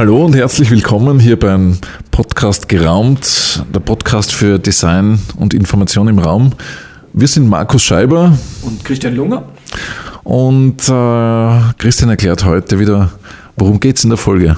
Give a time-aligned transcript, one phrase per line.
[0.00, 1.76] Hallo und herzlich willkommen hier beim
[2.10, 6.54] Podcast Geraumt, der Podcast für Design und Information im Raum.
[7.12, 9.42] Wir sind Markus Scheiber und Christian Lunger.
[10.22, 13.10] Und äh, Christian erklärt heute wieder,
[13.58, 14.56] worum geht es in der Folge.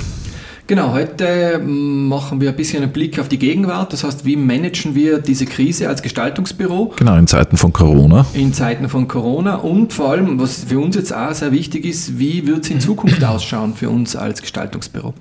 [0.69, 3.93] Genau, heute machen wir ein bisschen einen Blick auf die Gegenwart.
[3.93, 6.95] Das heißt, wie managen wir diese Krise als Gestaltungsbüro?
[6.97, 8.25] Genau, in Zeiten von Corona.
[8.33, 12.19] In Zeiten von Corona und vor allem, was für uns jetzt auch sehr wichtig ist,
[12.19, 15.15] wie wird es in Zukunft ausschauen für uns als Gestaltungsbüro?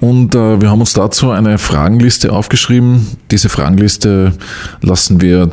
[0.00, 3.06] Und äh, wir haben uns dazu eine Fragenliste aufgeschrieben.
[3.32, 4.32] Diese Fragenliste
[4.80, 5.50] lassen wir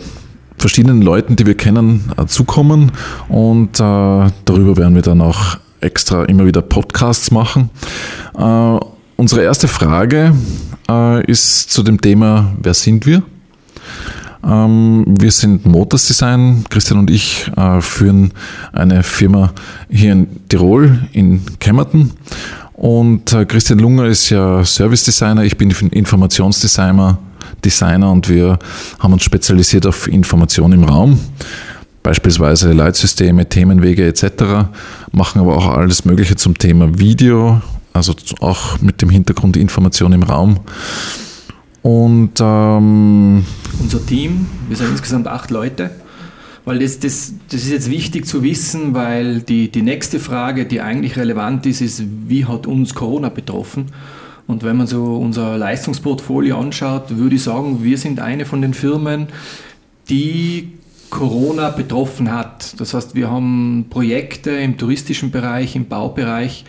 [0.60, 2.92] verschiedenen Leuten, die wir kennen, äh, zukommen
[3.28, 7.70] und äh, darüber werden wir dann auch extra immer wieder Podcasts machen.
[8.38, 8.80] Äh,
[9.20, 10.34] Unsere erste Frage
[10.90, 13.22] äh, ist zu dem Thema, wer sind wir?
[14.48, 16.64] Ähm, wir sind Motors Design.
[16.70, 18.32] Christian und ich äh, führen
[18.72, 19.52] eine Firma
[19.90, 22.12] hier in Tirol, in Kemmerton.
[22.72, 27.18] Und äh, Christian Lunger ist ja Service Designer, ich bin Informationsdesigner
[27.66, 28.58] Designer und wir
[29.00, 31.20] haben uns spezialisiert auf Information im Raum
[32.04, 34.70] beispielsweise Leitsysteme, Themenwege etc.,
[35.12, 37.62] machen aber auch alles Mögliche zum Thema Video
[38.00, 40.60] also auch mit dem Hintergrund Information im Raum.
[41.82, 43.46] Und ähm,
[43.80, 45.92] unser Team, wir sind insgesamt acht Leute,
[46.66, 50.82] weil das, das, das ist jetzt wichtig zu wissen, weil die, die nächste Frage, die
[50.82, 53.88] eigentlich relevant ist, ist, wie hat uns Corona betroffen?
[54.46, 58.74] Und wenn man so unser Leistungsportfolio anschaut, würde ich sagen, wir sind eine von den
[58.74, 59.28] Firmen,
[60.10, 60.74] die
[61.10, 62.80] Corona betroffen hat.
[62.80, 66.66] Das heißt, wir haben Projekte im touristischen Bereich, im Baubereich,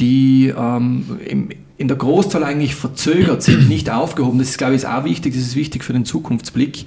[0.00, 4.38] die ähm, im, in der Großzahl eigentlich verzögert sind, nicht aufgehoben.
[4.38, 6.86] Das ist, glaube ich, auch wichtig, das ist wichtig für den Zukunftsblick.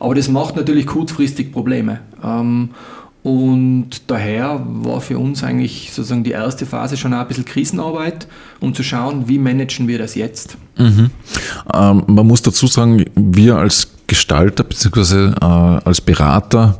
[0.00, 2.00] Aber das macht natürlich kurzfristig Probleme.
[2.22, 2.70] Ähm,
[3.22, 8.28] und daher war für uns eigentlich sozusagen die erste Phase schon ein bisschen Krisenarbeit,
[8.60, 10.58] um zu schauen, wie managen wir das jetzt.
[10.76, 11.10] Mhm.
[11.72, 15.28] Ähm, man muss dazu sagen, wir als Gestalter bzw.
[15.28, 16.78] Äh, als Berater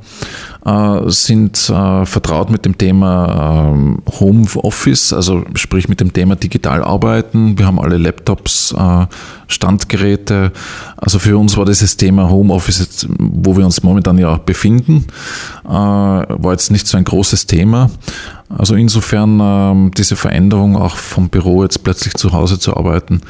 [1.07, 6.83] sind äh, vertraut mit dem Thema ähm, Home Office, also sprich mit dem Thema digital
[6.83, 7.59] arbeiten.
[7.59, 9.07] Wir haben alle Laptops, äh,
[9.47, 10.53] Standgeräte.
[10.97, 15.05] Also für uns war dieses Thema Home Office, wo wir uns momentan ja befinden,
[15.65, 17.91] war jetzt nicht so ein großes Thema.
[18.49, 23.21] Also insofern ähm, diese Veränderung auch vom Büro jetzt plötzlich zu Hause zu arbeiten,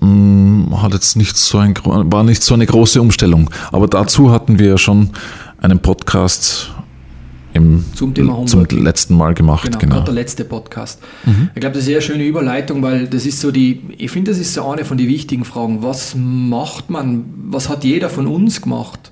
[0.00, 3.50] mm, hat jetzt nicht so ein, war nicht so eine große Umstellung.
[3.72, 5.10] Aber dazu hatten wir ja schon
[5.62, 6.70] einen Podcast
[7.54, 9.64] im, zum, Thema zum letzten Mal gemacht.
[9.64, 10.00] Genau, genau.
[10.00, 11.00] der letzte Podcast.
[11.24, 11.50] Mhm.
[11.54, 14.32] Ich glaube, das ist eine sehr schöne Überleitung, weil das ist so die, ich finde,
[14.32, 15.82] das ist so eine von den wichtigen Fragen.
[15.82, 19.10] Was macht man, was hat jeder von uns gemacht?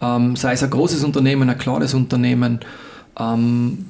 [0.00, 2.60] Ähm, sei es ein großes Unternehmen, ein kleines Unternehmen,
[3.18, 3.86] ähm,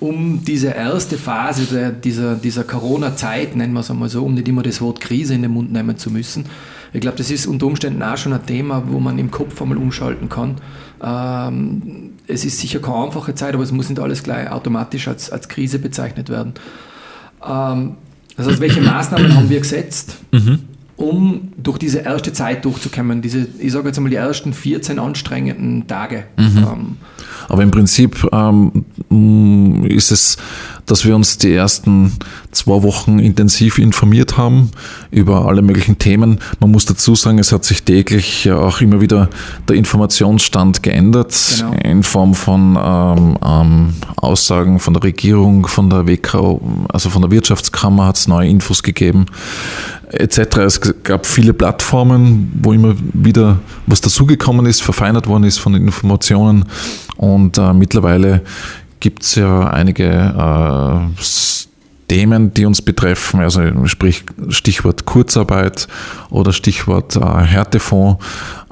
[0.00, 4.48] um diese erste Phase der, dieser, dieser Corona-Zeit, nennen wir es einmal so, um nicht
[4.48, 6.46] immer das Wort Krise in den Mund nehmen zu müssen.
[6.92, 9.78] Ich glaube, das ist unter Umständen auch schon ein Thema, wo man im Kopf einmal
[9.78, 10.56] umschalten kann
[11.02, 15.30] ähm, es ist sicher keine einfache Zeit, aber es muss nicht alles gleich automatisch als,
[15.30, 16.54] als Krise bezeichnet werden.
[17.46, 17.96] Ähm,
[18.36, 20.60] das heißt, welche Maßnahmen haben wir gesetzt, mhm.
[20.96, 23.22] um durch diese erste Zeit durchzukommen?
[23.22, 26.24] Diese, ich sage jetzt einmal die ersten 14 anstrengenden Tage.
[26.36, 26.58] Mhm.
[26.58, 26.96] Ähm,
[27.48, 28.84] aber im Prinzip ähm,
[29.84, 30.38] ist es,
[30.90, 32.12] dass wir uns die ersten
[32.50, 34.70] zwei Wochen intensiv informiert haben
[35.10, 36.40] über alle möglichen Themen.
[36.58, 39.28] Man muss dazu sagen, es hat sich täglich auch immer wieder
[39.68, 41.72] der Informationsstand geändert genau.
[41.84, 46.60] in Form von ähm, ähm, Aussagen von der Regierung, von der WKO,
[46.92, 49.26] also von der Wirtschaftskammer hat es neue Infos gegeben
[50.12, 50.56] etc.
[50.58, 55.86] Es gab viele Plattformen, wo immer wieder was dazugekommen ist, verfeinert worden ist von den
[55.86, 56.64] Informationen.
[57.16, 58.42] Und äh, mittlerweile
[59.00, 61.22] gibt es ja einige äh,
[62.08, 65.88] Themen, die uns betreffen, also sprich Stichwort Kurzarbeit
[66.30, 68.24] oder Stichwort äh, Härtefonds,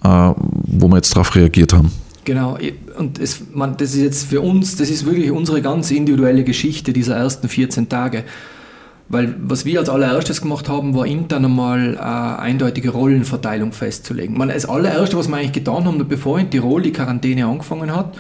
[0.02, 1.92] äh, wo wir jetzt darauf reagiert haben.
[2.24, 2.58] Genau,
[2.98, 6.92] und es, man, das ist jetzt für uns, das ist wirklich unsere ganz individuelle Geschichte
[6.92, 8.24] dieser ersten 14 Tage.
[9.08, 14.36] Weil was wir als allererstes gemacht haben, war intern einmal eine eindeutige Rollenverteilung festzulegen.
[14.36, 18.14] Man, das allererste, was wir eigentlich getan haben, bevor in Tirol die Quarantäne angefangen hat,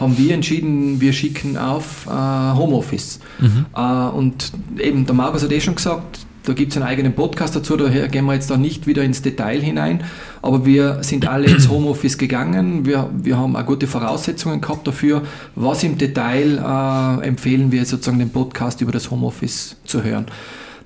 [0.00, 3.20] haben wir entschieden, wir schicken auf äh, Homeoffice.
[3.38, 3.66] Mhm.
[3.76, 7.54] Äh, und eben, der Markus hat eh schon gesagt, da gibt es einen eigenen Podcast
[7.54, 10.04] dazu, daher gehen wir jetzt da nicht wieder ins Detail hinein,
[10.40, 15.22] aber wir sind alle ins Homeoffice gegangen, wir, wir haben auch gute Voraussetzungen gehabt dafür.
[15.54, 20.26] Was im Detail äh, empfehlen wir sozusagen den Podcast über das Homeoffice zu hören.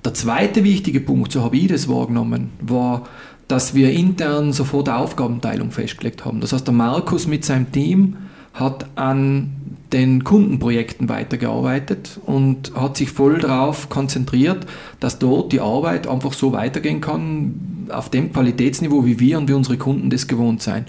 [0.05, 3.05] Der zweite wichtige Punkt, so habe ich das wahrgenommen, war,
[3.47, 6.41] dass wir intern sofort Aufgabenteilung festgelegt haben.
[6.41, 8.17] Das heißt, der Markus mit seinem Team
[8.55, 9.53] hat an
[9.93, 14.67] den Kundenprojekten weitergearbeitet und hat sich voll darauf konzentriert,
[14.99, 19.53] dass dort die Arbeit einfach so weitergehen kann, auf dem Qualitätsniveau, wie wir und wie
[19.53, 20.87] unsere Kunden das gewohnt sein.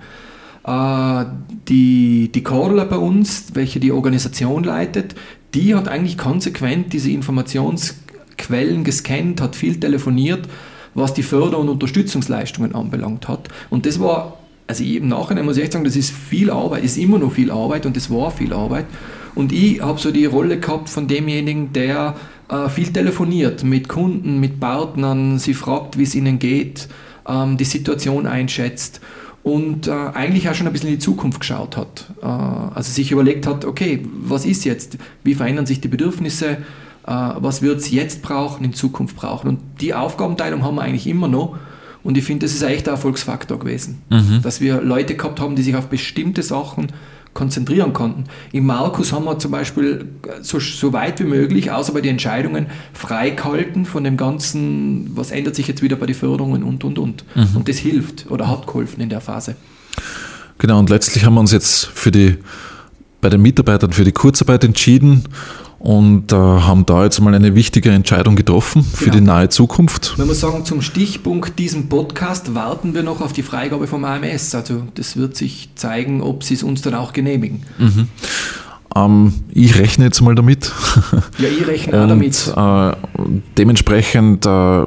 [0.66, 1.26] Äh,
[1.68, 5.16] die, die Cordula bei uns, welche die Organisation leitet,
[5.54, 10.48] die hat eigentlich konsequent diese Informationsquellen gescannt, hat viel telefoniert,
[10.94, 13.50] was die Förder- und Unterstützungsleistungen anbelangt hat.
[13.70, 16.84] Und das war also ich im Nachhinein muss ich echt sagen, das ist viel Arbeit,
[16.84, 18.86] ist immer noch viel Arbeit und das war viel Arbeit.
[19.36, 22.16] Und ich habe so die Rolle gehabt von demjenigen, der
[22.50, 26.88] äh, viel telefoniert mit Kunden, mit Partnern, sie fragt, wie es ihnen geht,
[27.28, 29.02] ähm, die Situation einschätzt
[29.44, 32.06] und äh, eigentlich auch schon ein bisschen in die Zukunft geschaut hat.
[32.22, 34.98] Äh, also sich überlegt hat, okay, was ist jetzt?
[35.24, 36.50] Wie verändern sich die Bedürfnisse?
[36.50, 36.58] Äh,
[37.06, 39.50] was wird es jetzt brauchen, in Zukunft brauchen?
[39.50, 41.58] Und die Aufgabenteilung haben wir eigentlich immer noch.
[42.06, 44.44] Und ich finde, das ist echt ein Erfolgsfaktor gewesen, mhm.
[44.44, 46.90] dass wir Leute gehabt haben, die sich auf bestimmte Sachen
[47.34, 48.25] konzentrieren konnten.
[48.52, 50.06] Im Markus haben wir zum Beispiel
[50.44, 55.56] so, so weit wie möglich, außer bei den Entscheidungen, freigehalten von dem Ganzen, was ändert
[55.56, 57.25] sich jetzt wieder bei den Förderungen und, und, und.
[57.36, 57.57] Mhm.
[57.57, 59.56] Und das hilft oder hat geholfen in der Phase.
[60.60, 62.38] Genau, und letztlich haben wir uns jetzt für die,
[63.19, 65.24] bei den Mitarbeitern für die Kurzarbeit entschieden
[65.86, 69.18] und äh, haben da jetzt mal eine wichtige Entscheidung getroffen für genau.
[69.18, 70.16] die nahe Zukunft.
[70.18, 74.56] Wenn wir sagen, zum Stichpunkt diesem Podcast warten wir noch auf die Freigabe vom AMS.
[74.56, 77.62] Also das wird sich zeigen, ob sie es uns dann auch genehmigen.
[77.78, 78.08] Mhm.
[78.96, 80.72] Ähm, ich rechne jetzt mal damit.
[81.38, 82.52] Ja, ich rechne auch damit.
[82.56, 82.92] Äh,
[83.58, 84.86] dementsprechend äh,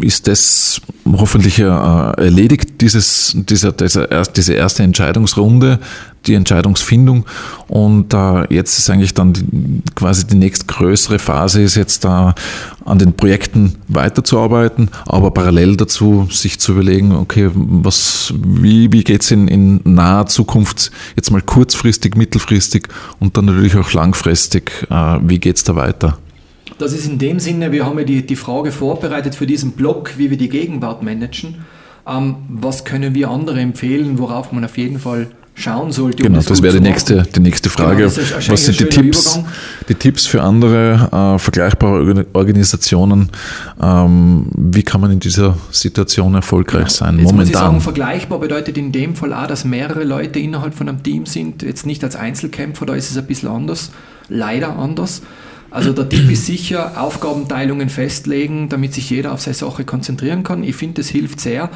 [0.00, 5.78] ist das hoffentlich äh, erledigt, dieses, dieser, dieser, diese erste Entscheidungsrunde,
[6.26, 7.24] die Entscheidungsfindung.
[7.68, 12.34] Und äh, jetzt ist eigentlich dann die, quasi die nächstgrößere Phase, ist jetzt da
[12.84, 19.30] an den Projekten weiterzuarbeiten, aber parallel dazu sich zu überlegen, okay, was, wie, wie geht's
[19.30, 22.88] in, in naher Zukunft jetzt mal kurzfristig, mittelfristig
[23.18, 26.18] und dann natürlich auch langfristig, äh, wie geht's da weiter?
[26.78, 30.14] Das ist in dem Sinne, wir haben ja die, die Frage vorbereitet für diesen Blog,
[30.16, 31.56] wie wir die Gegenwart managen.
[32.06, 35.28] Ähm, was können wir andere empfehlen, worauf man auf jeden Fall
[35.60, 36.22] schauen sollte.
[36.22, 38.08] Um genau, das, das wäre die nächste, die nächste genau, Frage.
[38.08, 39.40] Genau, Was sind die Tipps,
[39.88, 43.30] die Tipps für andere äh, vergleichbare Organisationen?
[43.80, 46.90] Ähm, wie kann man in dieser Situation erfolgreich genau.
[46.90, 47.18] sein?
[47.18, 47.36] Jetzt Momentan.
[47.36, 51.02] Muss ich sagen, vergleichbar bedeutet in dem Fall auch, dass mehrere Leute innerhalb von einem
[51.02, 53.90] Team sind, jetzt nicht als Einzelkämpfer, da ist es ein bisschen anders,
[54.28, 55.22] leider anders.
[55.70, 60.64] Also der Tipp ist sicher, Aufgabenteilungen festlegen, damit sich jeder auf seine Sache konzentrieren kann.
[60.64, 61.70] Ich finde, das hilft sehr.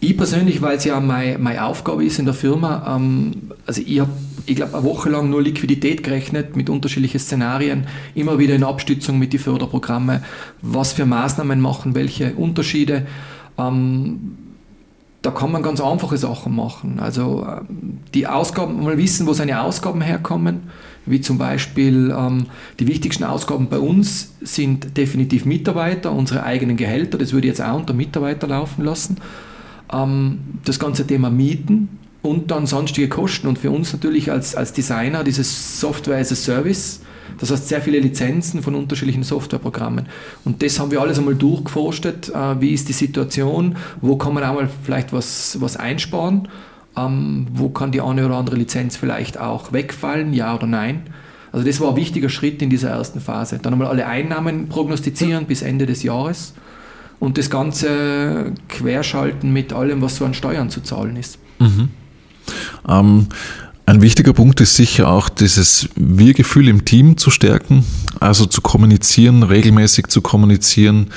[0.00, 3.98] Ich persönlich, weil es ja meine, meine Aufgabe ist in der Firma, ähm, also ich
[3.98, 4.10] habe,
[4.46, 9.18] ich glaube, eine Woche lang nur Liquidität gerechnet mit unterschiedlichen Szenarien, immer wieder in Abstützung
[9.18, 10.22] mit den Förderprogrammen,
[10.62, 13.06] was für Maßnahmen machen, welche Unterschiede.
[13.58, 14.36] Ähm,
[15.22, 17.00] da kann man ganz einfache Sachen machen.
[17.00, 20.70] Also ähm, die Ausgaben, mal wissen, wo seine Ausgaben herkommen,
[21.06, 22.46] wie zum Beispiel ähm,
[22.78, 27.62] die wichtigsten Ausgaben bei uns sind definitiv Mitarbeiter, unsere eigenen Gehälter, das würde ich jetzt
[27.62, 29.16] auch unter Mitarbeiter laufen lassen
[29.90, 31.88] das ganze Thema Mieten
[32.22, 33.46] und dann sonstige Kosten.
[33.46, 37.00] Und für uns natürlich als, als Designer dieses Software as a Service,
[37.38, 40.06] das heißt sehr viele Lizenzen von unterschiedlichen Softwareprogrammen.
[40.44, 42.30] Und das haben wir alles einmal durchgeforstet.
[42.30, 43.76] Äh, wie ist die Situation?
[44.00, 46.48] Wo kann man einmal vielleicht was, was einsparen?
[46.96, 50.32] Ähm, wo kann die eine oder andere Lizenz vielleicht auch wegfallen?
[50.32, 51.02] Ja oder nein?
[51.52, 53.58] Also das war ein wichtiger Schritt in dieser ersten Phase.
[53.62, 56.54] Dann einmal alle Einnahmen prognostizieren bis Ende des Jahres
[57.20, 61.38] und das Ganze querschalten mit allem, was so an Steuern zu zahlen ist.
[61.58, 61.88] Mhm.
[62.88, 63.26] Ähm,
[63.86, 67.84] ein wichtiger Punkt ist sicher auch dieses Wir-Gefühl im Team zu stärken,
[68.20, 71.08] also zu kommunizieren, regelmäßig zu kommunizieren.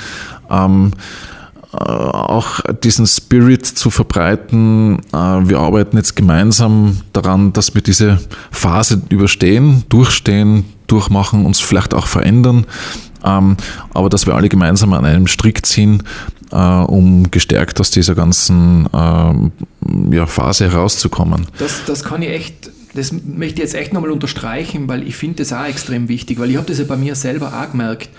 [0.50, 0.92] Ähm,
[1.72, 5.00] äh, auch diesen Spirit zu verbreiten.
[5.12, 11.94] Äh, wir arbeiten jetzt gemeinsam daran, dass wir diese Phase überstehen, durchstehen, durchmachen, uns vielleicht
[11.94, 12.66] auch verändern,
[13.24, 13.56] ähm,
[13.94, 16.02] aber dass wir alle gemeinsam an einem Strick ziehen,
[16.50, 19.52] äh, um gestärkt aus dieser ganzen ähm,
[20.10, 21.46] ja, Phase herauszukommen.
[21.58, 25.36] Das, das kann ich echt das möchte ich jetzt echt nochmal unterstreichen, weil ich finde
[25.36, 28.10] das auch extrem wichtig, weil ich habe das ja bei mir selber auch gemerkt.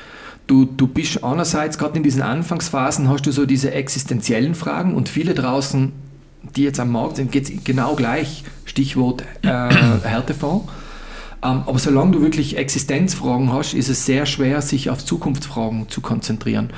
[0.48, 5.10] Du, du bist einerseits, gerade in diesen Anfangsphasen, hast du so diese existenziellen Fragen und
[5.10, 5.94] viele draußen,
[6.56, 8.44] die jetzt am Markt sind, geht es genau gleich.
[8.66, 9.48] Stichwort äh,
[10.04, 10.66] Härtefonds.
[11.44, 16.02] Ähm, aber solange du wirklich Existenzfragen hast, ist es sehr schwer, sich auf Zukunftsfragen zu
[16.02, 16.70] konzentrieren.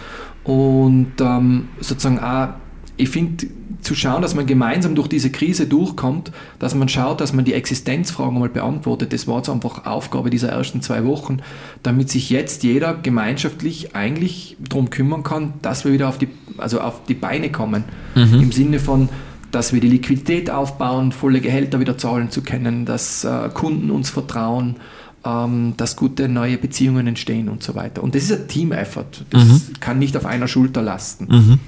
[0.44, 2.50] Und ähm, sozusagen auch,
[2.98, 3.48] ich finde,
[3.82, 7.54] zu schauen, dass man gemeinsam durch diese Krise durchkommt, dass man schaut, dass man die
[7.54, 9.14] Existenzfragen mal beantwortet.
[9.14, 11.40] Das war jetzt einfach Aufgabe dieser ersten zwei Wochen,
[11.84, 16.80] damit sich jetzt jeder gemeinschaftlich eigentlich darum kümmern kann, dass wir wieder auf die, also
[16.80, 17.84] auf die Beine kommen.
[18.16, 18.42] Mhm.
[18.42, 19.10] Im Sinne von,
[19.56, 24.10] dass wir die Liquidität aufbauen, volle Gehälter wieder zahlen zu können, dass äh, Kunden uns
[24.10, 24.76] vertrauen,
[25.24, 28.04] ähm, dass gute neue Beziehungen entstehen und so weiter.
[28.04, 29.24] Und das ist ein Team-Effort.
[29.30, 29.62] Das mhm.
[29.80, 31.28] kann nicht auf einer Schulter lasten.
[31.30, 31.60] Mhm.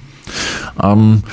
[0.84, 1.24] Ähm,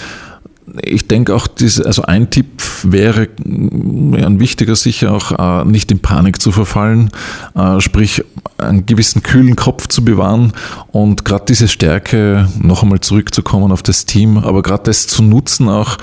[0.82, 2.46] ich denke auch, diese, also ein Tipp
[2.82, 7.10] wäre ein wichtiger sicher auch, äh, nicht in Panik zu verfallen,
[7.54, 8.24] äh, sprich
[8.58, 10.52] einen gewissen kühlen Kopf zu bewahren
[10.92, 15.68] und gerade diese Stärke noch einmal zurückzukommen auf das Team, aber gerade das zu nutzen
[15.68, 15.96] auch,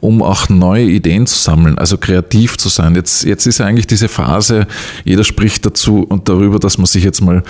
[0.00, 2.94] um auch neue Ideen zu sammeln, also kreativ zu sein.
[2.94, 4.66] Jetzt, jetzt ist eigentlich diese Phase,
[5.04, 7.42] jeder spricht dazu und darüber, dass man sich jetzt mal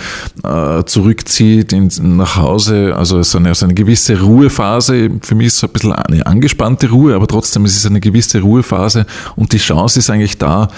[0.43, 5.09] äh, zurückzieht in, nach Hause, also ist eine, also eine gewisse Ruhephase.
[5.21, 8.41] Für mich ist es ein bisschen eine angespannte Ruhe, aber trotzdem ist es eine gewisse
[8.41, 10.69] Ruhephase und die Chance ist eigentlich da,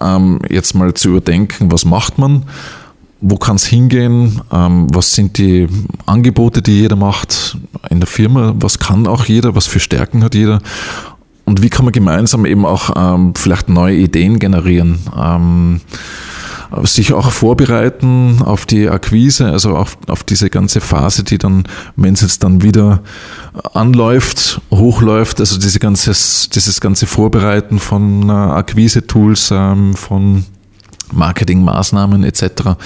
[0.00, 2.44] ähm, jetzt mal zu überdenken, was macht man,
[3.20, 4.40] wo kann es hingehen?
[4.52, 5.68] Ähm, was sind die
[6.06, 7.56] Angebote, die jeder macht
[7.90, 8.54] in der Firma?
[8.58, 9.54] Was kann auch jeder?
[9.54, 10.60] Was für Stärken hat jeder?
[11.44, 15.00] Und wie kann man gemeinsam eben auch ähm, vielleicht neue Ideen generieren?
[15.16, 15.80] Ähm,
[16.82, 21.64] sich auch vorbereiten auf die Akquise, also auf, auf diese ganze Phase, die dann,
[21.96, 23.02] wenn es jetzt dann wieder
[23.74, 26.10] anläuft, hochläuft, also diese ganze,
[26.54, 30.44] dieses ganze Vorbereiten von äh, Akquise-Tools, ähm, von
[31.12, 32.76] Marketingmaßnahmen etc.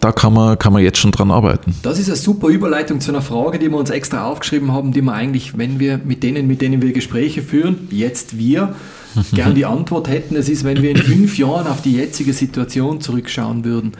[0.00, 1.74] Da kann man, kann man jetzt schon dran arbeiten.
[1.82, 5.02] Das ist eine super Überleitung zu einer Frage, die wir uns extra aufgeschrieben haben, die
[5.02, 8.76] wir eigentlich, wenn wir mit denen, mit denen wir Gespräche führen, jetzt wir,
[9.32, 10.36] gern die Antwort hätten.
[10.36, 13.92] Es ist, wenn wir in fünf Jahren auf die jetzige Situation zurückschauen würden.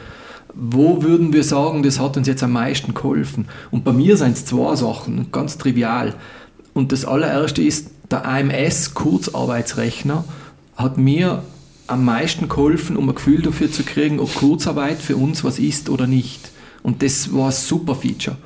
[0.55, 3.47] Wo würden wir sagen, das hat uns jetzt am meisten geholfen?
[3.69, 6.13] Und bei mir sind es zwei Sachen, ganz trivial.
[6.73, 10.23] Und das allererste ist, der AMS Kurzarbeitsrechner
[10.77, 11.43] hat mir
[11.87, 15.89] am meisten geholfen, um ein Gefühl dafür zu kriegen, ob Kurzarbeit für uns was ist
[15.89, 16.51] oder nicht.
[16.81, 18.37] Und das war ein super Feature.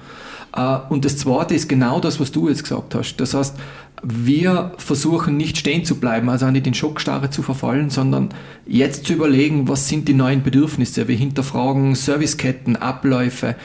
[0.55, 3.17] Äh, und das zweite ist genau das, was du jetzt gesagt hast.
[3.17, 3.55] Das heißt,
[4.03, 8.29] wir versuchen nicht stehen zu bleiben, also auch nicht in Schockstarre zu verfallen, sondern
[8.65, 11.07] jetzt zu überlegen, was sind die neuen Bedürfnisse.
[11.07, 13.55] Wir hinterfragen Serviceketten, Abläufe.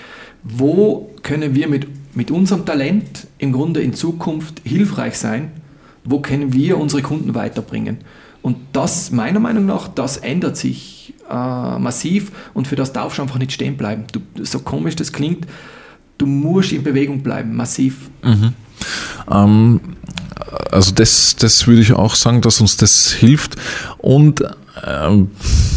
[0.42, 1.86] Wo können wir mit,
[2.16, 5.52] mit unserem Talent im Grunde in Zukunft hilfreich sein?
[6.04, 7.98] Wo können wir unsere Kunden weiterbringen?
[8.42, 13.22] Und das, meiner Meinung nach, das ändert sich äh, massiv und für das darfst du
[13.22, 14.04] einfach nicht stehen bleiben.
[14.12, 15.46] Du, so komisch das klingt,
[16.18, 18.10] du musst in Bewegung bleiben, massiv.
[18.22, 18.52] Mhm.
[19.30, 19.80] Ähm,
[20.70, 23.56] also das, das würde ich auch sagen, dass uns das hilft.
[23.98, 24.42] Und
[24.84, 25.30] ähm,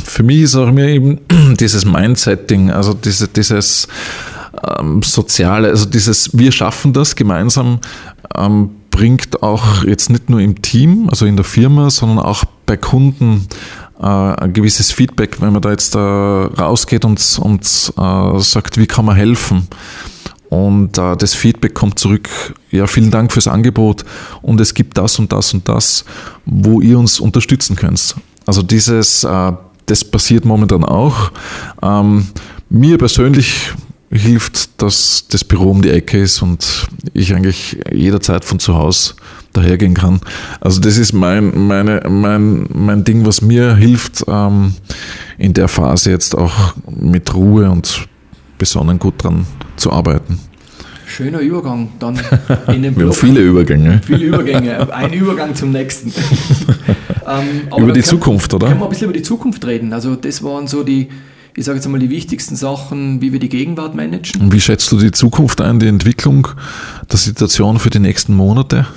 [0.06, 1.20] für mich ist auch mir eben
[1.60, 3.88] dieses Mindsetting, also diese, dieses
[4.80, 7.80] ähm, Soziale, also dieses Wir schaffen das gemeinsam,
[8.36, 12.78] ähm, bringt auch jetzt nicht nur im Team, also in der Firma, sondern auch bei
[12.78, 13.46] Kunden
[14.00, 18.88] äh, ein gewisses Feedback, wenn man da jetzt äh, rausgeht und, und äh, sagt, wie
[18.88, 19.68] kann man helfen?
[20.48, 22.30] Und äh, das Feedback kommt zurück,
[22.72, 24.06] ja, vielen Dank fürs Angebot
[24.42, 26.06] und es gibt das und das und das,
[26.46, 28.16] wo ihr uns unterstützen könnt.
[28.46, 29.52] Also dieses, äh,
[29.88, 31.34] das passiert momentan auch.
[31.82, 32.28] Ähm,
[32.70, 33.74] mir persönlich
[34.18, 39.14] hilft, dass das Büro um die Ecke ist und ich eigentlich jederzeit von zu Hause
[39.54, 40.20] dahergehen kann.
[40.60, 44.74] Also das ist mein, meine, mein, mein Ding, was mir hilft, ähm,
[45.38, 48.08] in der Phase jetzt auch mit Ruhe und
[48.58, 49.46] besonnen gut dran
[49.76, 50.40] zu arbeiten.
[51.08, 52.20] Schöner Übergang dann
[52.68, 54.02] in den Wir haben viele Übergänge.
[54.06, 56.12] Viele Übergänge, ein Übergang zum nächsten.
[57.28, 58.68] ähm, über die Zukunft, oder?
[58.68, 59.94] Können wir ein bisschen über die Zukunft reden.
[59.94, 61.10] Also das waren so die,
[61.56, 64.42] ich sage jetzt mal, die wichtigsten Sachen, wie wir die Gegenwart managen.
[64.42, 66.48] Und wie schätzt du die Zukunft ein, die Entwicklung
[67.10, 68.88] der Situation für die nächsten Monate?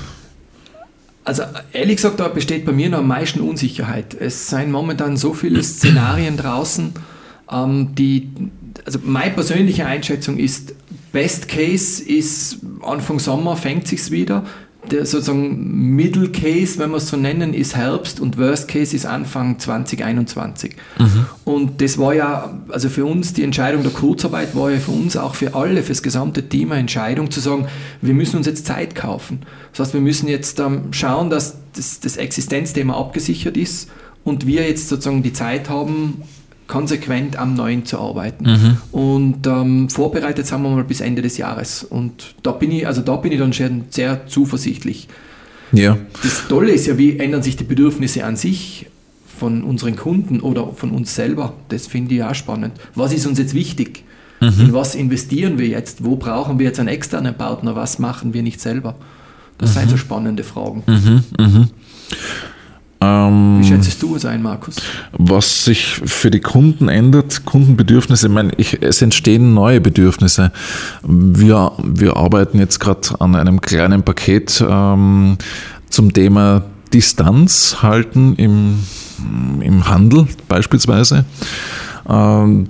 [1.24, 4.14] Also ehrlich gesagt, da besteht bei mir noch am meisten Unsicherheit.
[4.18, 6.94] Es seien momentan so viele Szenarien draußen,
[7.50, 8.30] ähm, die,
[8.84, 10.74] also meine persönliche Einschätzung ist,
[11.12, 14.44] Best Case ist Anfang Sommer fängt sich's wieder
[14.92, 19.06] der sozusagen Middle Case, wenn wir es so nennen, ist Herbst und Worst Case ist
[19.06, 20.76] Anfang 2021.
[20.98, 21.26] Mhm.
[21.44, 25.16] Und das war ja, also für uns die Entscheidung der Kurzarbeit war ja für uns
[25.16, 27.66] auch für alle, für das gesamte Team eine Entscheidung zu sagen,
[28.02, 29.40] wir müssen uns jetzt Zeit kaufen.
[29.72, 33.90] Das heißt, wir müssen jetzt ähm, schauen, dass das, das Existenzthema abgesichert ist
[34.24, 36.22] und wir jetzt sozusagen die Zeit haben,
[36.68, 38.44] konsequent am Neuen zu arbeiten.
[38.44, 38.76] Mhm.
[38.92, 41.82] Und ähm, vorbereitet sind wir mal bis Ende des Jahres.
[41.82, 45.08] Und da bin ich, also da bin ich dann schon sehr zuversichtlich.
[45.72, 45.96] Ja.
[46.22, 48.86] Das Tolle ist ja, wie ändern sich die Bedürfnisse an sich
[49.38, 51.54] von unseren Kunden oder von uns selber.
[51.68, 52.72] Das finde ich auch spannend.
[52.94, 54.04] Was ist uns jetzt wichtig?
[54.40, 54.60] Mhm.
[54.60, 56.04] In was investieren wir jetzt?
[56.04, 57.76] Wo brauchen wir jetzt einen externen Partner?
[57.76, 58.94] Was machen wir nicht selber?
[59.56, 59.80] Das mhm.
[59.80, 60.82] sind so spannende Fragen.
[60.86, 61.70] Mhm.
[63.00, 64.76] Ähm, Wie schätzt du es ein, Markus?
[65.12, 70.50] Was sich für die Kunden ändert, Kundenbedürfnisse, ich meine, ich, es entstehen neue Bedürfnisse.
[71.02, 75.38] Wir, wir arbeiten jetzt gerade an einem kleinen Paket ähm,
[75.90, 78.80] zum Thema Distanz halten im,
[79.60, 81.24] im Handel beispielsweise.
[82.08, 82.68] Ähm,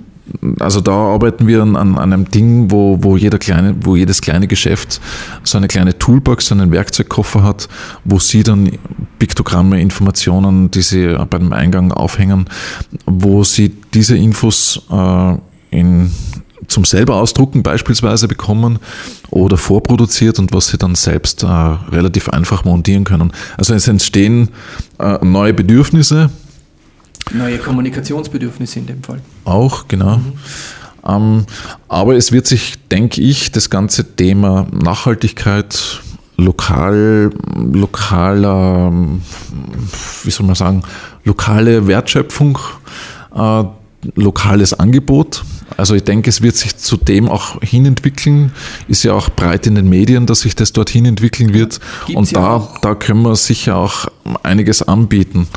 [0.59, 4.47] also da arbeiten wir an, an einem Ding, wo, wo, jeder kleine, wo jedes kleine
[4.47, 5.01] Geschäft
[5.43, 7.67] so eine kleine Toolbox, so einen Werkzeugkoffer hat,
[8.05, 8.71] wo sie dann
[9.17, 12.45] Piktogramme, Informationen, die sie bei dem Eingang aufhängen,
[13.05, 15.35] wo sie diese Infos äh,
[15.71, 16.11] in,
[16.67, 18.79] zum selber ausdrucken beispielsweise bekommen
[19.31, 23.31] oder vorproduziert und was sie dann selbst äh, relativ einfach montieren können.
[23.57, 24.49] Also es entstehen
[24.99, 26.29] äh, neue Bedürfnisse,
[27.31, 29.21] Neue Kommunikationsbedürfnisse in dem Fall.
[29.45, 30.17] Auch, genau.
[30.17, 30.33] Mhm.
[31.07, 31.45] Ähm,
[31.87, 36.01] aber es wird sich, denke ich, das ganze Thema Nachhaltigkeit,
[36.37, 38.91] lokal, lokaler,
[40.23, 40.83] wie soll man sagen,
[41.23, 42.57] lokale Wertschöpfung,
[43.35, 43.63] äh,
[44.15, 45.43] lokales Angebot
[45.77, 48.51] also ich denke, es wird sich zu dem auch hinentwickeln.
[48.87, 51.79] Ist ja auch breit in den Medien, dass sich das dorthin entwickeln wird.
[52.05, 54.07] Gibt's und da, ja da können wir sicher auch
[54.43, 55.47] einiges anbieten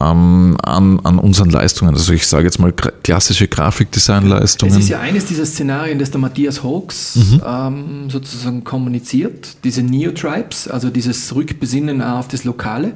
[0.00, 1.94] ähm, an, an unseren Leistungen.
[1.94, 4.74] Also ich sage jetzt mal klassische Grafikdesignleistungen.
[4.74, 7.42] Es ist ja eines dieser Szenarien, das der Matthias Hawks mhm.
[7.46, 12.94] ähm, sozusagen kommuniziert, diese Neotribes, also dieses Rückbesinnen auf das Lokale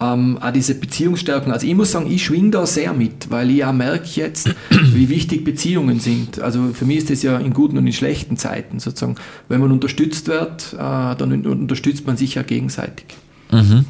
[0.00, 1.52] ähm, auch diese Beziehungsstärkung.
[1.52, 5.08] Also ich muss sagen, ich schwing da sehr mit, weil ich auch merke jetzt, wie
[5.08, 6.40] wichtig Beziehungen sind.
[6.40, 9.16] Also für mich ist das ja in guten und in schlechten Zeiten sozusagen.
[9.48, 13.06] Wenn man unterstützt wird, äh, dann unterstützt man sich ja gegenseitig.
[13.50, 13.86] Mhm.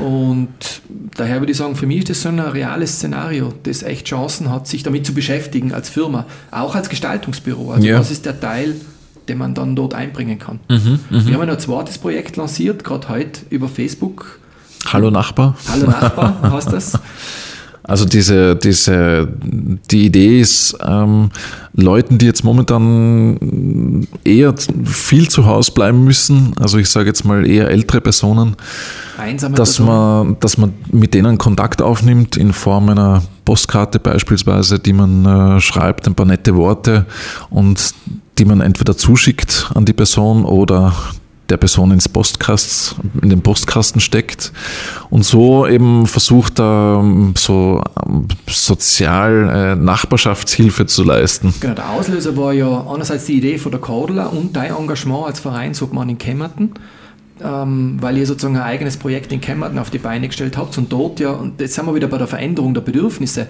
[0.00, 0.82] Und
[1.16, 4.50] daher würde ich sagen, für mich ist das so ein reales Szenario, das echt Chancen
[4.50, 7.72] hat, sich damit zu beschäftigen als Firma, auch als Gestaltungsbüro.
[7.72, 7.98] Also ja.
[7.98, 8.74] was ist der Teil,
[9.28, 10.60] den man dann dort einbringen kann.
[10.68, 11.26] Mhm, mh.
[11.26, 14.40] Wir haben ein zweites Projekt lanciert, gerade heute über Facebook
[14.86, 15.56] Hallo Nachbar.
[15.68, 16.92] Hallo Nachbar, hast das?
[17.84, 19.28] Also diese, diese,
[19.90, 21.30] die Idee ist, ähm,
[21.74, 27.44] Leuten, die jetzt momentan eher viel zu Hause bleiben müssen, also ich sage jetzt mal
[27.44, 28.56] eher ältere Personen,
[29.18, 30.28] Einsame dass Personen.
[30.28, 35.60] man, dass man mit denen Kontakt aufnimmt in Form einer Postkarte beispielsweise, die man äh,
[35.60, 37.06] schreibt, ein paar nette Worte
[37.50, 37.94] und
[38.38, 40.94] die man entweder zuschickt an die Person oder
[41.52, 44.52] der Person ins Postkast, in den Postkasten steckt
[45.10, 51.54] und so eben versucht, ähm, so ähm, sozial äh, Nachbarschaftshilfe zu leisten.
[51.60, 55.40] Genau, der Auslöser war ja einerseits die Idee von der Cordula und dein Engagement als
[55.40, 56.70] Vereinsobmann in Kemmerton
[57.42, 60.92] ähm, weil ihr sozusagen ein eigenes Projekt in Kemmerton auf die Beine gestellt habt und
[60.92, 63.46] dort ja, und jetzt sind wir wieder bei der Veränderung der Bedürfnisse,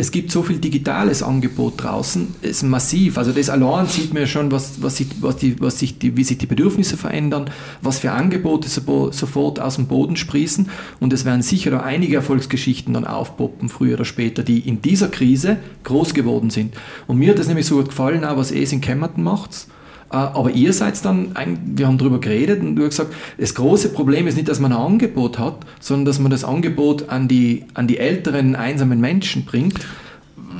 [0.00, 3.18] es gibt so viel digitales Angebot draußen, ist massiv.
[3.18, 6.24] Also das allein sieht man schon, was, was, sich, was die, was sich die, wie
[6.24, 7.50] sich die Bedürfnisse verändern,
[7.82, 10.70] was für Angebote so, sofort aus dem Boden sprießen.
[11.00, 15.08] Und es werden sicher noch einige Erfolgsgeschichten dann aufpoppen, früher oder später, die in dieser
[15.08, 16.74] Krise groß geworden sind.
[17.06, 19.66] Und mir hat das nämlich so gut gefallen, auch was es in Kemmerton macht
[20.10, 21.32] aber ihr seid dann,
[21.74, 24.72] wir haben darüber geredet und du hast gesagt, das große Problem ist nicht, dass man
[24.72, 29.44] ein Angebot hat, sondern dass man das Angebot an die, an die älteren, einsamen Menschen
[29.44, 29.80] bringt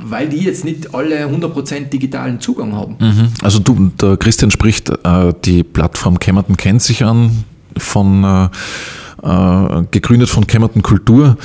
[0.03, 2.95] weil die jetzt nicht alle 100% digitalen Zugang haben.
[2.99, 3.27] Mhm.
[3.41, 7.43] Also du, der Christian spricht, äh, die Plattform Kämmerten kennt sich an,
[7.77, 8.45] von, äh,
[9.23, 11.37] äh gegründet von Kämmerten Kultur.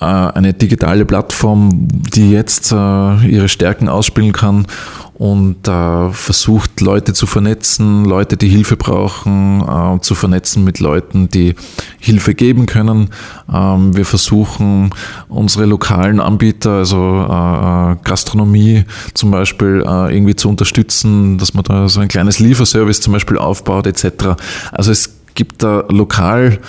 [0.00, 4.66] Äh, eine digitale Plattform, die jetzt äh, ihre Stärken ausspielen kann
[5.12, 11.54] und äh, versucht, Leute zu vernetzen, Leute, die Hilfe brauchen, zu vernetzen mit Leuten, die
[11.98, 13.10] Hilfe geben können.
[13.52, 14.90] Ähm, wir versuchen,
[15.28, 22.08] unsere lokalen Anbieter, also Gastronomie zum Beispiel, irgendwie zu unterstützen, dass man da so ein
[22.08, 24.40] kleines Lieferservice zum Beispiel aufbaut, etc.
[24.72, 26.60] Also es gibt da lokal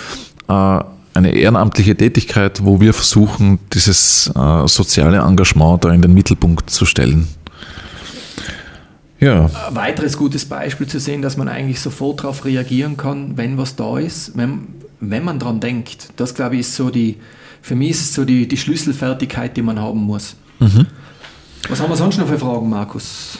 [1.14, 6.86] eine ehrenamtliche Tätigkeit, wo wir versuchen, dieses äh, soziale Engagement da in den Mittelpunkt zu
[6.86, 7.28] stellen.
[9.20, 9.44] Ja.
[9.68, 13.76] Ein weiteres gutes Beispiel zu sehen, dass man eigentlich sofort darauf reagieren kann, wenn was
[13.76, 14.68] da ist, wenn,
[15.00, 16.08] wenn man dran denkt.
[16.16, 17.18] Das, glaube ich, ist so die,
[17.60, 20.34] für mich ist es so die, die Schlüsselfertigkeit, die man haben muss.
[20.58, 20.86] Mhm.
[21.68, 23.38] Was haben wir sonst noch für Fragen, Markus?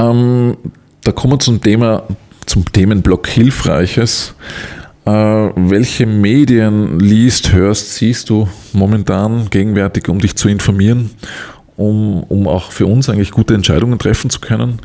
[0.00, 0.56] Ähm,
[1.04, 2.02] da kommen wir zum Thema,
[2.46, 4.34] zum Themenblock Hilfreiches.
[5.08, 11.10] Äh, welche Medien liest, hörst, siehst du momentan gegenwärtig, um dich zu informieren?
[11.78, 14.80] um, um auch für uns eigentlich gute Entscheidungen treffen zu können.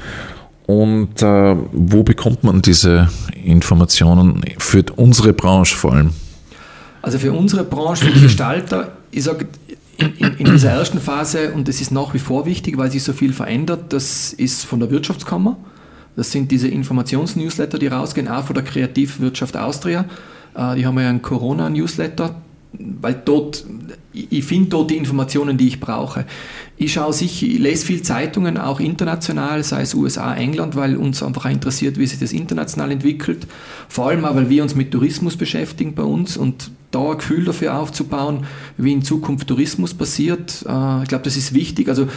[0.66, 3.10] Und äh, wo bekommt man diese
[3.44, 6.12] Informationen für unsere Branche vor allem?
[7.02, 9.48] Also für unsere Branche, für die Gestalter, ich sage,
[9.98, 13.04] in, in, in, dieser ersten Phase, und das ist nach wie vor wichtig, weil sich
[13.04, 15.58] so viel verändert, das ist von der Wirtschaftskammer.
[16.16, 20.06] Das sind diese Informationsnewsletter, die rausgehen, auch von der Kreativwirtschaft Austria.
[20.56, 22.36] Äh, die haben ja einen Corona-Newsletter,
[22.74, 23.66] weil dort,
[24.14, 26.26] ich finde dort die Informationen, die ich brauche.
[26.78, 31.22] Ich schaue sich, ich lese viel Zeitungen, auch international, sei es USA, England, weil uns
[31.22, 33.48] einfach interessiert, wie sich das international entwickelt.
[33.90, 37.46] Vor allem auch, weil wir uns mit Tourismus beschäftigen bei uns und da ein Gefühl
[37.46, 38.46] dafür aufzubauen,
[38.78, 40.64] wie in Zukunft Tourismus passiert.
[40.68, 41.90] Äh, ich glaube, das ist wichtig.
[41.90, 42.08] Also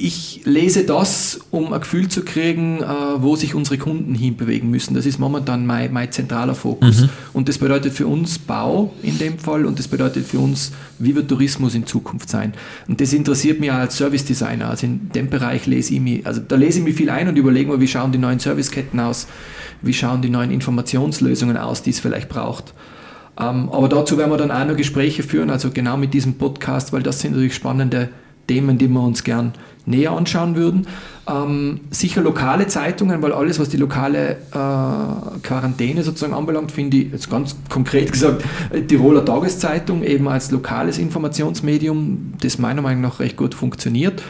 [0.00, 2.86] ich lese das, um ein Gefühl zu kriegen, äh,
[3.18, 4.94] wo sich unsere Kunden hinbewegen müssen.
[4.94, 7.02] Das ist momentan mein, mein zentraler Fokus.
[7.02, 7.08] Mhm.
[7.34, 11.14] Und das bedeutet für uns Bau in dem Fall und das bedeutet für uns, wie
[11.14, 12.54] wird Tourismus in Zukunft sein.
[12.88, 14.70] Und das interessiert mich auch als Service Designer.
[14.70, 17.36] Also in dem Bereich lese ich mich, also da lese ich mich viel ein und
[17.36, 19.26] überlege mir, wie schauen die neuen Serviceketten aus,
[19.82, 22.72] wie schauen die neuen Informationslösungen aus, die es vielleicht braucht.
[23.38, 26.92] Ähm, aber dazu werden wir dann auch noch Gespräche führen, also genau mit diesem Podcast,
[26.94, 28.08] weil das sind natürlich spannende
[28.50, 29.52] Themen, die wir uns gern
[29.86, 30.88] näher anschauen würden.
[31.28, 37.12] Ähm, sicher lokale Zeitungen, weil alles, was die lokale äh, Quarantäne sozusagen anbelangt, finde ich
[37.12, 38.44] jetzt ganz konkret gesagt
[38.88, 44.20] Tiroler Tageszeitung eben als lokales Informationsmedium, das meiner Meinung nach recht gut funktioniert.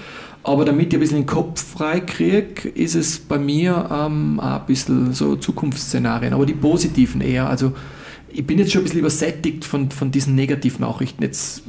[0.42, 4.60] Aber damit ich ein bisschen den Kopf frei kriege, ist es bei mir ähm, auch
[4.60, 7.48] ein bisschen so Zukunftsszenarien, aber die positiven eher.
[7.48, 7.72] Also
[8.32, 11.22] ich bin jetzt schon ein bisschen übersättigt von, von diesen Negativnachrichten.
[11.24, 11.62] Jetzt,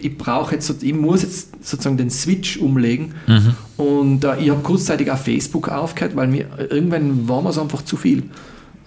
[0.00, 3.14] ich brauche jetzt, ich muss jetzt sozusagen den Switch umlegen.
[3.26, 3.54] Mhm.
[3.76, 7.82] Und äh, ich habe kurzzeitig auch Facebook aufgehört, weil mir irgendwann war mir es einfach
[7.82, 8.22] zu viel.
[8.22, 8.30] Mhm.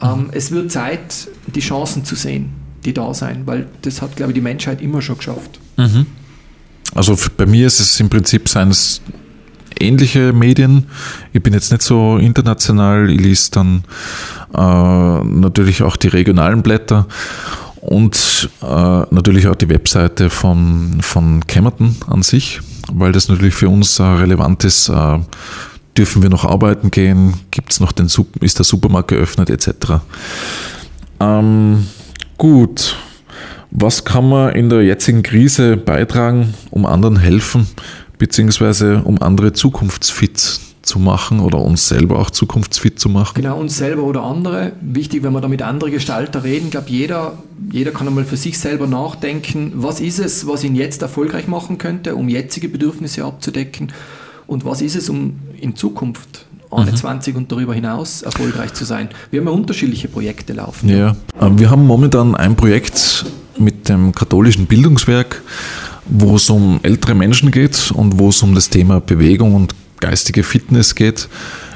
[0.02, 2.52] Ähm, es wird Zeit, die Chancen zu sehen,
[2.86, 5.60] die da sein, weil das hat, glaube ich, die Menschheit immer schon geschafft.
[5.78, 6.06] Mhm.
[6.94, 9.02] Also bei mir ist es im Prinzip seines
[9.80, 10.86] ähnliche Medien.
[11.34, 13.84] Ich bin jetzt nicht so international, ich lese dann
[14.54, 17.08] äh, natürlich auch die regionalen Blätter
[17.82, 23.70] und äh, natürlich auch die Webseite von, von Camerton an sich, weil das natürlich für
[23.70, 24.90] uns äh, relevant ist.
[24.90, 25.20] Äh,
[25.98, 27.34] dürfen wir noch arbeiten gehen?
[27.52, 28.08] Gibt's noch den,
[28.40, 30.00] ist der Supermarkt geöffnet etc.
[31.20, 31.86] Ähm,
[32.38, 32.96] gut.
[33.72, 37.68] Was kann man in der jetzigen Krise beitragen, um anderen helfen?
[38.22, 40.60] beziehungsweise um andere zukunftsfit
[40.92, 43.36] zu machen oder uns selber auch zukunftsfit zu machen.
[43.36, 44.74] Genau, uns selber oder andere.
[44.82, 47.38] Wichtig, wenn wir da mit anderen Gestalter reden, ich glaube, jeder,
[47.72, 51.78] jeder kann einmal für sich selber nachdenken, was ist es, was ihn jetzt erfolgreich machen
[51.78, 53.94] könnte, um jetzige Bedürfnisse abzudecken
[54.48, 57.40] und was ist es, um in Zukunft 21 mhm.
[57.40, 59.08] und darüber hinaus erfolgreich zu sein.
[59.30, 60.90] Wir haben ja unterschiedliche Projekte laufen.
[60.90, 63.26] Ja, ähm, wir haben momentan ein Projekt
[63.58, 65.42] mit dem katholischen Bildungswerk,
[66.06, 70.44] wo es um ältere Menschen geht und wo es um das Thema Bewegung und geistige
[70.44, 71.30] Fitness geht.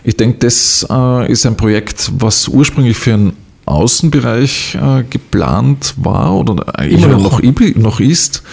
[0.03, 3.33] Ich denke, das äh, ist ein Projekt, was ursprünglich für einen
[3.65, 8.43] Außenbereich äh, geplant war oder eigentlich noch, noch ist,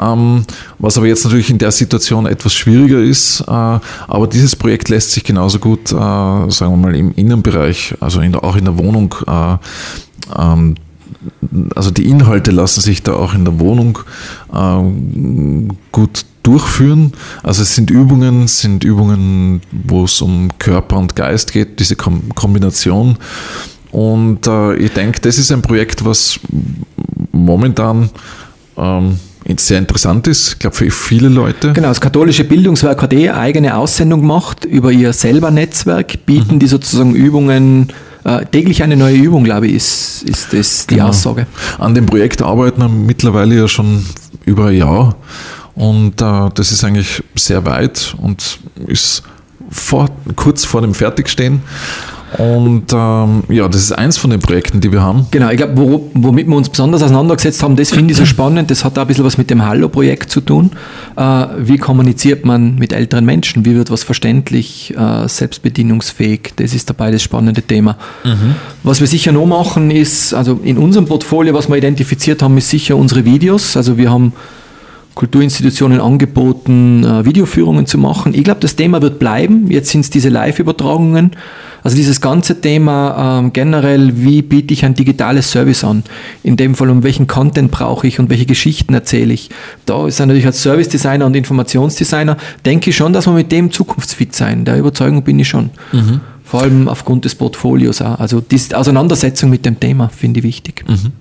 [0.00, 0.44] ähm,
[0.78, 3.40] was aber jetzt natürlich in der Situation etwas schwieriger ist.
[3.42, 8.20] Äh, aber dieses Projekt lässt sich genauso gut, äh, sagen wir mal, im Innenbereich, also
[8.20, 9.56] in auch in der Wohnung äh,
[10.38, 10.76] ähm,
[11.74, 13.98] also die Inhalte lassen sich da auch in der Wohnung
[14.52, 17.12] äh, gut durchführen.
[17.42, 23.16] Also es sind Übungen, sind Übungen, wo es um Körper und Geist geht, diese Kombination.
[23.90, 26.38] Und äh, ich denke, das ist ein Projekt, was
[27.32, 28.10] momentan
[28.76, 29.18] ähm,
[29.56, 31.72] sehr interessant ist, ich glaube für viele Leute.
[31.72, 36.58] Genau, das katholische Bildungswerk hat eh eigene Aussendung gemacht über ihr selber Netzwerk, bieten mhm.
[36.58, 37.92] die sozusagen Übungen
[38.24, 41.08] äh, täglich eine neue Übung, glaube ich, ist, ist das die genau.
[41.08, 41.46] Aussage.
[41.78, 44.04] An dem Projekt arbeiten wir mittlerweile ja schon
[44.44, 45.16] über ein Jahr
[45.74, 49.22] und äh, das ist eigentlich sehr weit und ist
[49.70, 51.62] vor, kurz vor dem Fertigstehen.
[52.38, 55.26] Und ähm, ja, das ist eins von den Projekten, die wir haben.
[55.30, 58.70] Genau, ich glaube, wo, womit wir uns besonders auseinandergesetzt haben, das finde ich so spannend.
[58.70, 60.72] Das hat auch ein bisschen was mit dem Hallo-Projekt zu tun.
[61.16, 63.64] Äh, wie kommuniziert man mit älteren Menschen?
[63.64, 66.54] Wie wird was verständlich, äh, selbstbedienungsfähig?
[66.56, 67.96] Das ist dabei das spannende Thema.
[68.24, 68.56] Mhm.
[68.82, 72.68] Was wir sicher noch machen, ist, also in unserem Portfolio, was wir identifiziert haben, ist
[72.68, 73.76] sicher unsere Videos.
[73.76, 74.32] Also wir haben
[75.14, 78.34] Kulturinstitutionen angeboten, äh, Videoführungen zu machen.
[78.34, 79.70] Ich glaube, das Thema wird bleiben.
[79.70, 81.32] Jetzt sind es diese Live-Übertragungen.
[81.84, 86.02] Also dieses ganze Thema ähm, generell, wie biete ich ein digitales Service an?
[86.42, 89.50] In dem Fall, um welchen Content brauche ich und welche Geschichten erzähle ich?
[89.84, 93.70] Da ist natürlich als Service Designer und Informationsdesigner, denke ich schon, dass wir mit dem
[93.70, 94.64] zukunftsfit sein.
[94.64, 95.70] Der Überzeugung bin ich schon.
[95.92, 96.20] Mhm.
[96.42, 98.18] Vor allem aufgrund des Portfolios auch.
[98.18, 100.84] Also diese Auseinandersetzung mit dem Thema finde ich wichtig.
[100.88, 101.12] Mhm.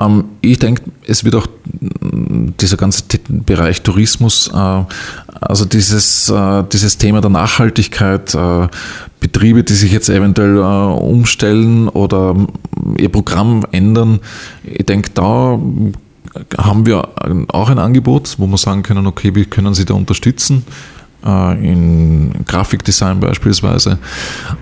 [0.00, 1.46] Ähm, ich denke, es wird auch
[2.60, 4.84] dieser ganze Bereich Tourismus, äh,
[5.40, 8.68] also dieses, äh, dieses Thema der Nachhaltigkeit, äh,
[9.20, 12.36] Betriebe, die sich jetzt eventuell umstellen oder
[12.98, 14.20] ihr Programm ändern,
[14.62, 15.58] ich denke, da
[16.58, 17.08] haben wir
[17.48, 20.64] auch ein Angebot, wo wir sagen können, okay, wie können Sie da unterstützen?
[21.26, 23.98] Äh, in Grafikdesign beispielsweise.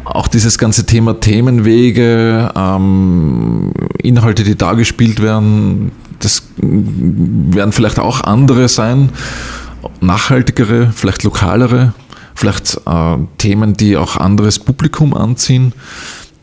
[0.04, 3.72] Auch dieses ganze Thema Themenwege, ähm,
[4.02, 9.10] Inhalte, die da gespielt werden, das werden vielleicht auch andere sein,
[10.00, 11.92] nachhaltigere, vielleicht lokalere,
[12.34, 15.74] vielleicht äh, Themen, die auch anderes Publikum anziehen.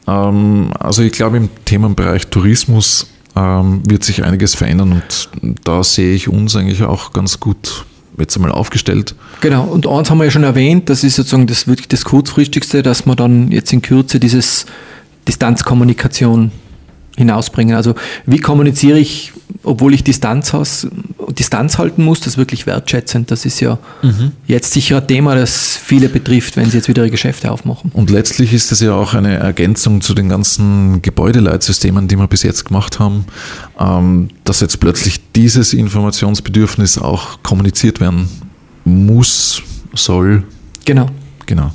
[0.07, 6.13] Ähm, also ich glaube, im Themenbereich Tourismus ähm, wird sich einiges verändern und da sehe
[6.13, 7.85] ich uns eigentlich auch ganz gut
[8.21, 9.15] jetzt einmal aufgestellt.
[9.41, 12.83] Genau, und eins haben wir ja schon erwähnt, das ist sozusagen das wirklich das kurzfristigste,
[12.83, 14.65] dass wir dann jetzt in Kürze dieses
[15.27, 16.51] Distanzkommunikation
[17.17, 17.75] hinausbringen.
[17.75, 20.87] Also wie kommuniziere ich, obwohl ich Distanz, has,
[21.29, 23.31] Distanz halten muss, das wirklich wertschätzend.
[23.31, 24.31] Das ist ja mhm.
[24.47, 27.91] jetzt sicher ein Thema, das viele betrifft, wenn sie jetzt wieder ihre Geschäfte aufmachen.
[27.93, 32.43] Und letztlich ist es ja auch eine Ergänzung zu den ganzen Gebäudeleitsystemen, die wir bis
[32.43, 33.25] jetzt gemacht haben,
[33.79, 38.27] ähm, dass jetzt plötzlich dieses Informationsbedürfnis auch kommuniziert werden
[38.83, 39.61] muss,
[39.93, 40.43] soll.
[40.85, 41.07] Genau.
[41.45, 41.71] Genau.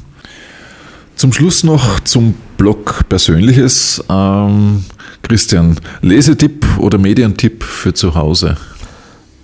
[1.16, 4.02] Zum Schluss noch zum Blog Persönliches.
[4.08, 4.84] Ähm,
[5.28, 8.56] Christian, Lesetipp oder Medientipp für zu Hause?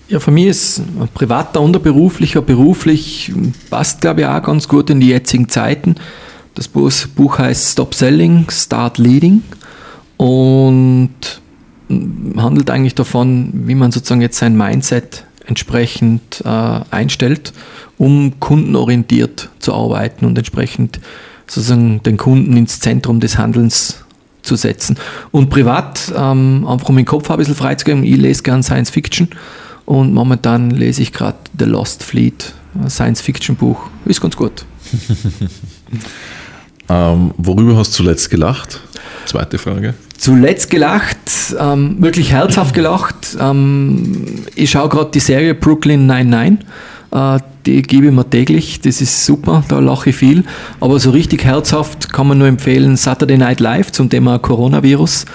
[0.08, 0.82] Ja, für mich ist
[1.14, 2.42] privater und ein beruflicher.
[2.42, 3.32] Beruflich
[3.70, 5.96] passt, glaube ich, auch ganz gut in die jetzigen Zeiten.
[6.54, 9.42] Das Buch heißt Stop Selling, Start Leading
[10.18, 11.10] und
[12.36, 17.52] handelt eigentlich davon, wie man sozusagen jetzt sein Mindset entsprechend äh, einstellt,
[17.98, 21.00] um kundenorientiert zu arbeiten und entsprechend
[21.46, 24.04] sozusagen den Kunden ins Zentrum des Handelns
[24.42, 24.98] zu setzen.
[25.30, 29.28] Und privat, ähm, einfach um den Kopf ein bisschen freizugeben, ich lese gern Science Fiction
[29.84, 33.88] und momentan lese ich gerade The Lost Fleet, ein Science Fiction Buch.
[34.04, 34.64] Ist ganz gut.
[36.88, 38.80] ähm, worüber hast du zuletzt gelacht?
[39.26, 39.94] Zweite Frage.
[40.18, 41.16] Zuletzt gelacht,
[41.58, 43.36] ähm, wirklich herzhaft gelacht.
[43.40, 46.64] Ähm, ich schaue gerade die Serie Brooklyn 99.
[47.12, 50.44] Äh, die gebe ich mir täglich, das ist super, da lache ich viel.
[50.80, 55.26] Aber so richtig herzhaft kann man nur empfehlen Saturday Night Live zum Thema Coronavirus.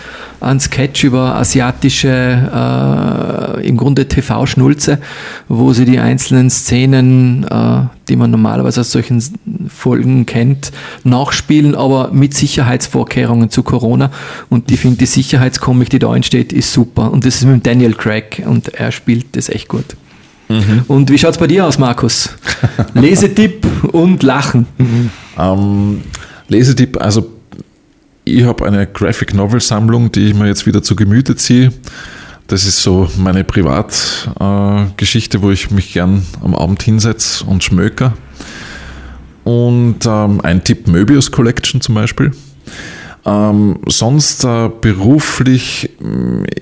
[0.41, 4.99] Ein Sketch über asiatische, äh, im Grunde TV-Schnulze,
[5.47, 9.23] wo sie die einzelnen Szenen, äh, die man normalerweise aus solchen
[9.69, 10.71] Folgen kennt,
[11.03, 14.11] nachspielen, aber mit Sicherheitsvorkehrungen zu Corona.
[14.49, 17.11] Und ich finde, die Sicherheitskomik, die da entsteht, ist super.
[17.11, 19.95] Und das ist mit Daniel Craig und er spielt das echt gut.
[20.49, 20.83] Mhm.
[20.88, 22.29] Und wie schaut es bei dir aus, Markus?
[22.93, 24.65] Lesetipp und Lachen.
[24.77, 25.10] Mhm.
[25.38, 26.01] Ähm,
[26.47, 27.29] Lesetipp, also
[28.23, 31.71] ich habe eine Graphic Novel Sammlung, die ich mir jetzt wieder zu Gemüte ziehe.
[32.47, 38.13] Das ist so meine Privatgeschichte, äh, wo ich mich gern am Abend hinsetze und schmöker.
[39.43, 42.31] Und ähm, ein Tipp Möbius Collection zum Beispiel.
[43.27, 45.89] Ähm, sonst äh, beruflich,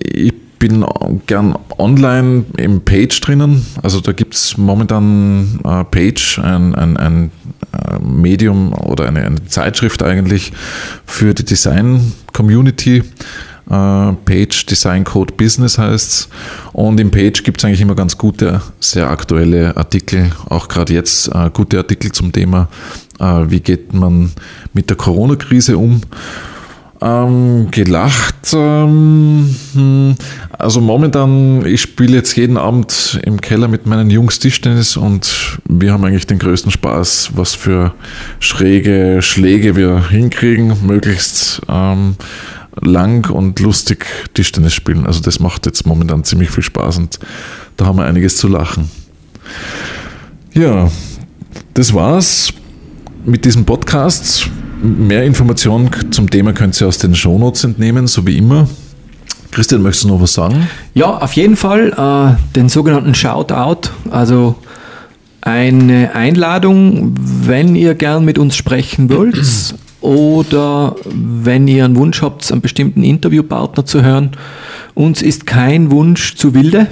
[0.02, 0.84] ich bin
[1.28, 3.64] gern online im Page drinnen.
[3.84, 7.32] Also da gibt es momentan äh, Page, ein, ein, ein
[7.72, 10.54] äh, Medium oder eine, eine, Zeitschrift eigentlich
[11.06, 12.98] für die Design-Community.
[12.98, 13.04] Äh,
[13.70, 16.30] Page Design Code Business heißt es.
[16.74, 21.28] Und im Page gibt es eigentlich immer ganz gute, sehr aktuelle Artikel, auch gerade jetzt
[21.28, 22.70] äh, gute Artikel zum Thema,
[23.20, 24.32] äh, wie geht man
[24.74, 26.02] mit der Corona-Krise um.
[27.06, 28.52] Ähm, gelacht.
[28.54, 30.16] Ähm, hm,
[30.58, 35.94] also momentan, ich spiele jetzt jeden Abend im Keller mit meinen Jungs Tischtennis und wir
[35.94, 37.94] haben eigentlich den größten Spaß, was für
[38.40, 42.16] schräge Schläge wir hinkriegen, möglichst ähm,
[42.82, 45.06] lang und lustig Tischtennis spielen.
[45.06, 47.20] Also das macht jetzt momentan ziemlich viel Spaß und
[47.78, 48.90] da haben wir einiges zu lachen.
[50.56, 50.90] Ja,
[51.76, 52.52] das war's
[53.26, 54.50] mit diesem Podcast.
[54.86, 58.68] Mehr Informationen zum Thema könnt ihr aus den Shownotes entnehmen, so wie immer.
[59.50, 60.68] Christian, möchtest du noch was sagen?
[60.94, 64.56] Ja, auf jeden Fall äh, den sogenannten Shoutout, also
[65.42, 72.52] eine Einladung, wenn ihr gern mit uns sprechen wollt oder wenn ihr einen Wunsch habt,
[72.52, 74.32] einen bestimmten Interviewpartner zu hören.
[74.94, 76.88] Uns ist kein Wunsch zu wilde.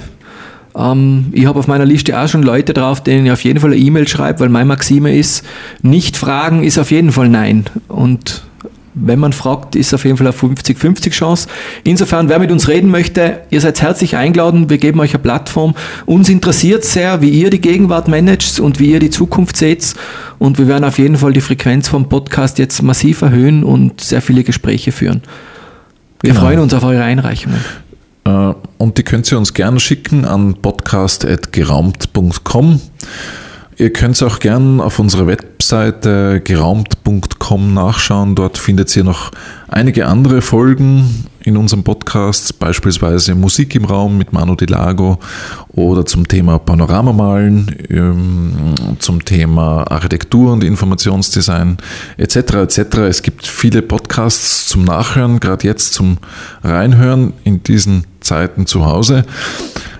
[0.76, 3.72] Ähm, ich habe auf meiner Liste auch schon Leute drauf, denen ich auf jeden Fall
[3.72, 5.44] eine E-Mail schreibe, weil meine Maxime ist,
[5.82, 7.64] nicht fragen ist auf jeden Fall nein.
[7.88, 8.42] Und
[8.94, 11.48] wenn man fragt, ist auf jeden Fall eine 50-50 Chance.
[11.82, 14.70] Insofern, wer mit uns reden möchte, ihr seid herzlich eingeladen.
[14.70, 15.74] Wir geben euch eine Plattform.
[16.06, 19.94] Uns interessiert sehr, wie ihr die Gegenwart managt und wie ihr die Zukunft seht.
[20.38, 24.22] Und wir werden auf jeden Fall die Frequenz vom Podcast jetzt massiv erhöhen und sehr
[24.22, 25.22] viele Gespräche führen.
[26.20, 26.44] Wir genau.
[26.46, 27.58] freuen uns auf eure Einreichungen.
[28.24, 32.80] Äh, und die könnt ihr uns gerne schicken an podcast.geraumt.com.
[33.76, 38.36] Ihr könnt es auch gern auf unserer Webseite geraumt.com nachschauen.
[38.36, 39.32] Dort findet ihr noch
[39.66, 45.18] einige andere Folgen in unserem Podcast, beispielsweise Musik im Raum mit Manu Lago
[45.72, 51.78] oder zum Thema Panoramamalen, ähm, zum Thema Architektur und Informationsdesign
[52.16, 52.36] etc.
[52.36, 52.78] etc.
[53.08, 56.18] Es gibt viele Podcasts zum Nachhören, gerade jetzt zum
[56.62, 59.24] Reinhören in diesen Zeiten zu Hause.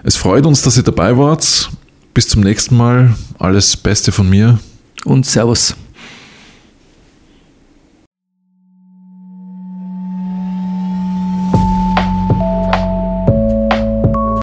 [0.04, 1.70] Es freut uns, dass ihr dabei wart.
[2.14, 3.16] Bis zum nächsten Mal.
[3.40, 4.60] Alles Beste von mir.
[5.04, 5.74] Und Servus.